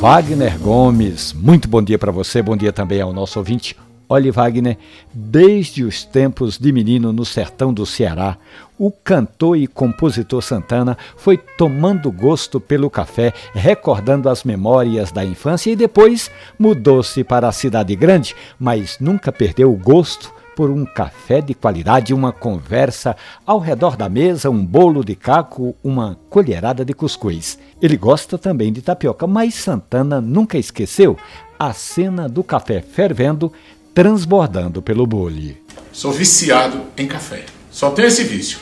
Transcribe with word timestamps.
Wagner 0.00 0.58
Gomes, 0.58 1.32
muito 1.32 1.66
bom 1.66 1.82
dia 1.82 1.98
para 1.98 2.12
você, 2.12 2.42
bom 2.42 2.56
dia 2.56 2.72
também 2.72 3.00
ao 3.00 3.12
nosso 3.12 3.38
ouvinte. 3.38 3.74
Olhe, 4.06 4.30
Wagner, 4.30 4.76
desde 5.14 5.82
os 5.82 6.04
tempos 6.04 6.58
de 6.58 6.70
menino 6.70 7.10
no 7.10 7.24
sertão 7.24 7.72
do 7.72 7.86
Ceará, 7.86 8.36
o 8.78 8.90
cantor 8.90 9.56
e 9.56 9.66
compositor 9.66 10.42
Santana 10.42 10.98
foi 11.16 11.38
tomando 11.38 12.12
gosto 12.12 12.60
pelo 12.60 12.90
café, 12.90 13.32
recordando 13.54 14.28
as 14.28 14.44
memórias 14.44 15.10
da 15.10 15.24
infância 15.24 15.70
e 15.70 15.76
depois 15.76 16.30
mudou-se 16.58 17.24
para 17.24 17.48
a 17.48 17.52
cidade 17.52 17.96
grande, 17.96 18.36
mas 18.58 18.98
nunca 19.00 19.32
perdeu 19.32 19.72
o 19.72 19.76
gosto 19.76 20.30
por 20.54 20.70
um 20.70 20.84
café 20.84 21.40
de 21.40 21.54
qualidade, 21.54 22.14
uma 22.14 22.32
conversa 22.32 23.16
ao 23.44 23.58
redor 23.58 23.96
da 23.96 24.08
mesa, 24.08 24.50
um 24.50 24.64
bolo 24.64 25.04
de 25.04 25.14
caco, 25.14 25.74
uma 25.82 26.18
colherada 26.30 26.84
de 26.84 26.92
cuscuz. 26.92 27.58
Ele 27.80 27.96
gosta 27.96 28.38
também 28.38 28.72
de 28.72 28.80
tapioca, 28.80 29.26
mas 29.26 29.54
Santana 29.54 30.20
nunca 30.20 30.56
esqueceu 30.56 31.16
a 31.58 31.72
cena 31.72 32.28
do 32.28 32.42
café 32.42 32.80
fervendo, 32.80 33.52
transbordando 33.92 34.80
pelo 34.80 35.06
bule. 35.06 35.62
Sou 35.92 36.12
viciado 36.12 36.82
em 36.96 37.06
café. 37.06 37.44
Só 37.70 37.90
tenho 37.90 38.08
esse 38.08 38.24
vício, 38.24 38.58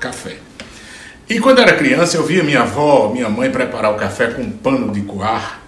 café. 0.00 0.36
E 1.28 1.40
quando 1.40 1.60
era 1.60 1.76
criança, 1.76 2.16
eu 2.16 2.24
via 2.24 2.44
minha 2.44 2.62
avó, 2.62 3.10
minha 3.12 3.28
mãe 3.28 3.50
preparar 3.50 3.92
o 3.92 3.96
café 3.96 4.28
com 4.28 4.42
um 4.42 4.50
pano 4.50 4.92
de 4.92 5.02
coar. 5.02 5.60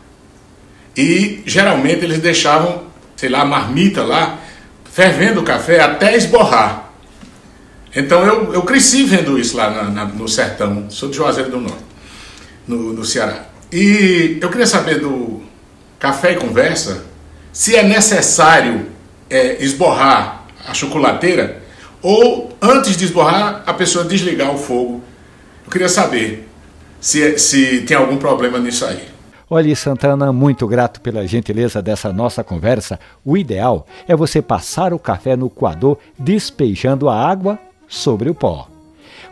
E 0.96 1.42
geralmente 1.46 2.04
eles 2.04 2.20
deixavam, 2.20 2.84
sei 3.16 3.28
lá, 3.28 3.44
marmita 3.44 4.04
lá 4.04 4.38
fervendo 4.98 5.42
o 5.42 5.44
café 5.44 5.78
até 5.78 6.16
esborrar. 6.16 6.92
Então 7.94 8.26
eu, 8.26 8.52
eu 8.52 8.62
cresci 8.62 9.04
vendo 9.04 9.38
isso 9.38 9.56
lá 9.56 9.70
na, 9.70 9.84
na, 9.84 10.04
no 10.06 10.26
sertão, 10.26 10.90
sou 10.90 11.08
de 11.08 11.16
Juazeiro 11.16 11.52
do 11.52 11.60
Norte, 11.60 11.84
no, 12.66 12.92
no 12.92 13.04
Ceará. 13.04 13.46
E 13.70 14.38
eu 14.40 14.50
queria 14.50 14.66
saber 14.66 14.98
do 14.98 15.40
café 16.00 16.32
e 16.32 16.36
conversa 16.36 17.04
se 17.52 17.76
é 17.76 17.84
necessário 17.84 18.86
é, 19.30 19.62
esborrar 19.62 20.44
a 20.66 20.74
chocolateira 20.74 21.62
ou 22.02 22.56
antes 22.60 22.96
de 22.96 23.04
esborrar 23.04 23.62
a 23.66 23.74
pessoa 23.74 24.04
desligar 24.04 24.52
o 24.52 24.58
fogo. 24.58 25.00
Eu 25.64 25.70
queria 25.70 25.88
saber 25.88 26.48
se, 27.00 27.38
se 27.38 27.82
tem 27.82 27.96
algum 27.96 28.16
problema 28.16 28.58
nisso 28.58 28.84
aí. 28.84 29.06
Olhe, 29.50 29.74
Santana, 29.74 30.30
muito 30.30 30.66
grato 30.66 31.00
pela 31.00 31.26
gentileza 31.26 31.80
dessa 31.80 32.12
nossa 32.12 32.44
conversa. 32.44 33.00
O 33.24 33.34
ideal 33.34 33.86
é 34.06 34.14
você 34.14 34.42
passar 34.42 34.92
o 34.92 34.98
café 34.98 35.36
no 35.36 35.48
coador 35.48 35.96
despejando 36.18 37.08
a 37.08 37.16
água 37.16 37.58
sobre 37.88 38.28
o 38.28 38.34
pó. 38.34 38.68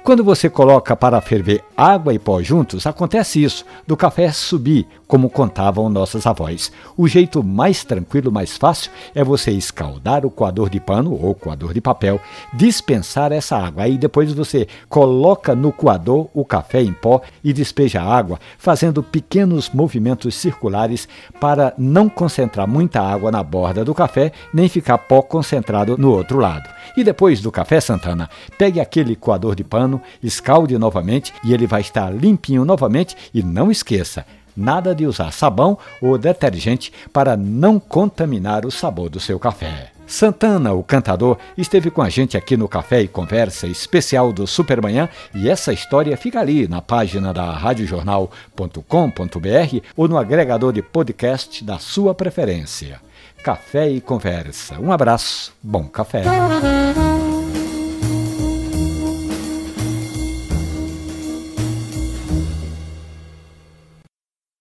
Quando 0.03 0.25
você 0.25 0.49
coloca 0.49 0.97
para 0.97 1.21
ferver 1.21 1.63
água 1.77 2.15
e 2.15 2.19
pó 2.19 2.43
juntos, 2.43 2.87
acontece 2.87 3.43
isso, 3.43 3.65
do 3.87 3.97
café 3.97 4.33
subir, 4.33 4.87
como 5.07 5.29
contavam 5.29 5.89
nossas 5.89 6.27
avós. 6.27 6.73
O 6.97 7.07
jeito 7.07 7.43
mais 7.43 7.85
tranquilo, 7.85 8.33
mais 8.33 8.57
fácil, 8.57 8.91
é 9.15 9.23
você 9.23 9.51
escaldar 9.51 10.25
o 10.25 10.31
coador 10.31 10.71
de 10.71 10.81
pano 10.81 11.13
ou 11.13 11.35
coador 11.35 11.75
de 11.75 11.81
papel, 11.81 12.21
dispensar 12.53 13.31
essa 13.33 13.57
água. 13.57 13.85
Aí 13.85 13.99
depois 13.99 14.33
você 14.33 14.67
coloca 14.89 15.55
no 15.55 15.71
coador 15.71 16.29
o 16.33 16.45
café 16.45 16.83
em 16.83 16.93
pó 16.93 17.21
e 17.45 17.53
despeja 17.53 18.01
a 18.01 18.17
água, 18.17 18.41
fazendo 18.59 19.03
pequenos 19.03 19.71
movimentos 19.71 20.35
circulares 20.35 21.09
para 21.39 21.75
não 21.77 22.09
concentrar 22.09 22.67
muita 22.67 23.01
água 23.01 23.31
na 23.31 23.43
borda 23.43 23.85
do 23.85 23.95
café, 23.95 24.33
nem 24.53 24.69
ficar 24.69 24.99
pó 24.99 25.23
concentrado 25.23 25.97
no 25.99 26.11
outro 26.11 26.39
lado. 26.39 26.69
E 26.97 27.05
depois 27.05 27.41
do 27.41 27.53
café, 27.53 27.81
Santana, 27.81 28.29
pegue 28.57 28.81
aquele 28.81 29.15
coador 29.15 29.55
de 29.55 29.65
pano, 29.65 30.01
escalde 30.23 30.79
novamente 30.79 31.33
e 31.45 31.53
ele 31.67 31.67
vai 31.67 31.81
estar 31.81 32.11
limpinho 32.11 32.65
novamente. 32.65 33.17
E 33.35 33.43
não 33.43 33.71
esqueça, 33.71 34.25
nada 34.57 34.95
de 34.95 35.05
usar 35.05 35.33
sabão 35.33 35.77
ou 36.01 36.17
detergente 36.17 36.93
para 37.13 37.37
não 37.37 37.79
contaminar 37.79 38.65
o 38.65 38.71
sabor 38.71 39.11
do 39.11 39.21
seu 39.21 39.39
café. 39.39 39.91
Santana, 40.07 40.73
o 40.73 40.85
cantador, 40.85 41.37
esteve 41.59 41.91
com 41.91 42.01
a 42.01 42.09
gente 42.09 42.37
aqui 42.37 42.57
no 42.57 42.69
Café 42.69 43.01
e 43.01 43.09
Conversa 43.09 43.67
especial 43.67 44.33
do 44.33 44.47
Supermanhã 44.47 45.09
e 45.35 45.51
essa 45.51 45.73
história 45.73 46.17
fica 46.17 46.39
ali 46.39 46.69
na 46.69 46.81
página 46.81 47.35
da 47.35 47.51
radiojornal.com.br 47.51 49.81
ou 49.97 50.07
no 50.07 50.17
agregador 50.17 50.73
de 50.73 50.81
podcast 50.81 51.65
da 51.65 51.81
sua 51.81 52.15
preferência. 52.15 53.01
Café 53.43 53.91
e 53.91 54.01
Conversa. 54.01 54.79
Um 54.79 54.93
abraço, 54.93 55.53
bom 55.61 55.89
café. 55.89 56.23